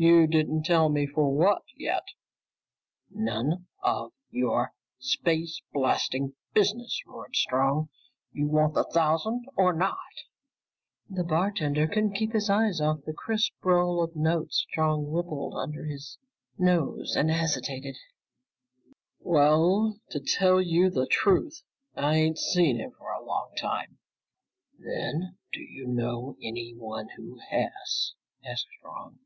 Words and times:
"You 0.00 0.28
didn't 0.28 0.62
tell 0.64 0.88
me 0.90 1.08
for 1.08 1.34
what, 1.34 1.62
yet." 1.76 2.04
"None 3.10 3.66
of 3.82 4.12
your 4.30 4.72
space 5.00 5.60
blasting 5.72 6.34
business," 6.54 7.00
roared 7.04 7.34
Strong. 7.34 7.88
"You 8.30 8.46
want 8.46 8.74
the 8.74 8.84
thousand 8.84 9.46
or 9.56 9.72
not?" 9.72 9.96
The 11.10 11.24
bartender 11.24 11.88
couldn't 11.88 12.14
keep 12.14 12.30
his 12.30 12.48
eyes 12.48 12.80
off 12.80 13.02
the 13.06 13.12
crisp 13.12 13.54
roll 13.64 14.00
of 14.00 14.12
credit 14.12 14.22
notes 14.22 14.64
Strong 14.70 15.10
rippled 15.10 15.54
under 15.56 15.84
his 15.86 16.16
nose 16.56 17.16
and 17.16 17.28
hesitated. 17.28 17.96
"Well, 19.18 19.98
to 20.10 20.20
tell 20.20 20.62
you 20.62 20.90
the 20.90 21.08
truth, 21.08 21.64
I 21.96 22.14
ain't 22.14 22.38
seen 22.38 22.76
him 22.76 22.92
for 22.92 23.10
a 23.10 23.24
long 23.24 23.50
time." 23.56 23.98
"Then 24.78 25.36
do 25.52 25.60
you 25.60 25.88
know 25.88 26.36
anyone 26.40 27.08
who 27.16 27.40
has?" 27.50 28.14
asked 28.46 28.68
Strong. 28.78 29.18